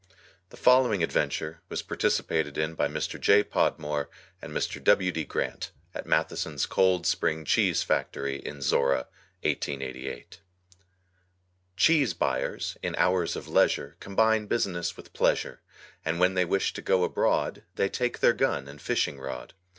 The 0.49 0.57
following 0.57 1.03
adventure 1.03 1.61
was 1.69 1.83
participated 1.83 2.57
in 2.57 2.73
by 2.73 2.87
Mr. 2.87 3.21
J. 3.21 3.43
Podmore 3.43 4.09
and 4.41 4.51
Mr. 4.51 4.83
W. 4.83 5.11
D. 5.11 5.25
Grant 5.25 5.69
at 5.93 6.07
Matheson's 6.07 6.65
Cold 6.65 7.05
Spring 7.05 7.45
Cheese 7.45 7.83
Factory 7.83 8.37
in 8.37 8.63
Zorra, 8.63 9.05
1888. 9.43 10.39
Cheese 11.77 12.15
buyers 12.15 12.79
in 12.81 12.95
hours 12.95 13.35
of 13.35 13.47
leisure 13.47 13.95
Combine 13.99 14.47
business 14.47 14.97
with 14.97 15.13
pleasure, 15.13 15.61
And 16.03 16.19
when 16.19 16.33
they 16.33 16.45
wish 16.45 16.73
to 16.73 16.81
go 16.81 17.03
abroad 17.03 17.61
They 17.75 17.87
take 17.87 18.21
their 18.21 18.33
gun 18.33 18.67
and 18.67 18.81
fishing 18.81 19.19
rod. 19.19 19.53